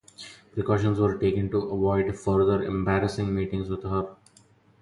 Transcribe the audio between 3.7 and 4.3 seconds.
her.